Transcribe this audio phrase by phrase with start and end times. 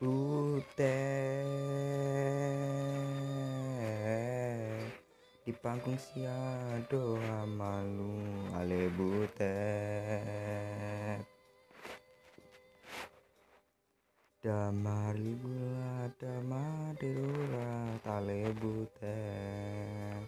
[0.00, 0.80] butet.
[5.44, 9.60] Di panggung siado malu ale butet.
[14.40, 20.24] Damari gula damadirura tale butet.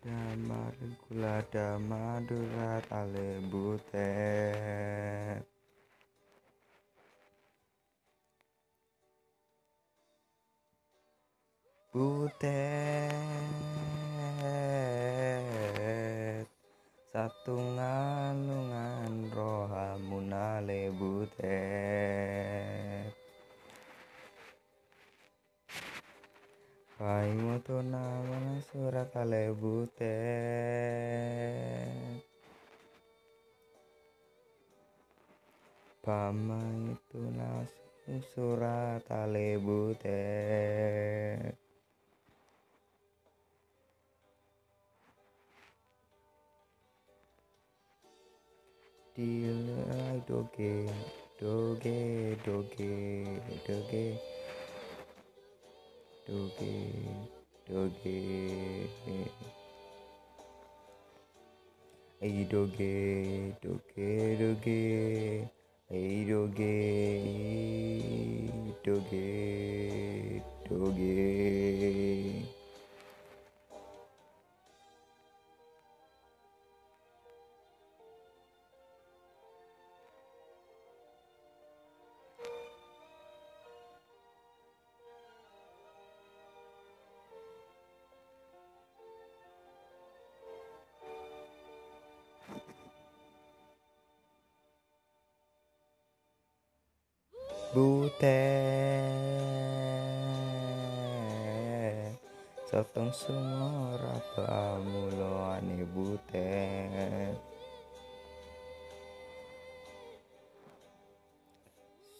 [0.00, 5.57] Damari gula damadura tale butet
[11.98, 13.58] butet
[17.10, 21.50] satungan lungan rohamunale butet.
[26.94, 29.98] Pai moto nama surat ale butet.
[36.06, 36.62] Pama
[36.94, 40.67] itu nasi surat ale butet
[49.18, 50.86] Dilai doge
[51.40, 52.90] doge doge
[53.66, 54.04] doge
[56.26, 56.84] doge
[57.66, 58.18] doge
[62.22, 62.94] Ay doge
[63.60, 64.06] doge
[64.38, 65.50] doge
[65.98, 66.74] doge doge
[68.84, 69.47] doge
[97.72, 99.08] butet.
[102.68, 107.36] Sotong sumur apa mulo ane butet?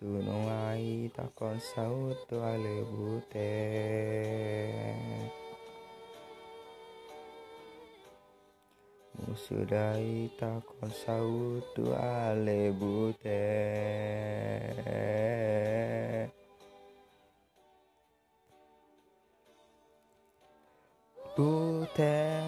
[0.00, 4.20] Sunung ai takon saut ale butet
[9.30, 13.30] musudai takon saut ale butet
[21.38, 22.42] butet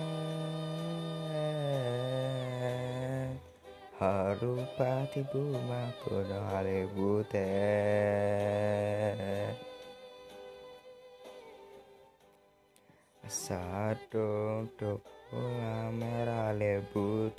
[4.03, 7.63] harupati buma kono ale butet
[14.75, 17.39] dok bunga merah ale butet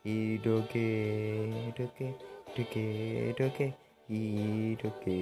[0.00, 2.08] Idoge, doge,
[2.56, 2.88] doge,
[3.36, 3.68] doge,
[4.08, 5.20] idoge,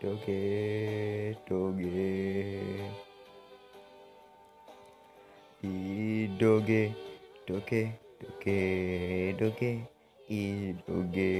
[0.00, 2.12] toge toge
[5.62, 6.82] i doge
[7.46, 7.82] toge
[8.20, 8.58] toge
[9.40, 9.72] doge
[10.30, 11.30] i doge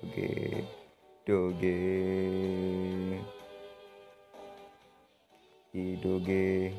[0.00, 0.28] toge
[1.26, 1.74] toge
[5.72, 6.72] i doge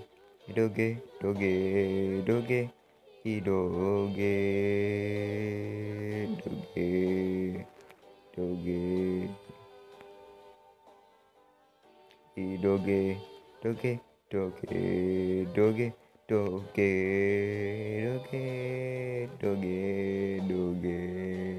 [0.56, 0.90] doge
[1.22, 1.54] doge
[2.28, 2.62] doge
[3.24, 5.25] i doge
[12.86, 13.20] idoge,
[13.64, 15.94] doge, doge, doge,
[16.28, 16.90] doge,
[18.06, 21.55] doge, doge, doge.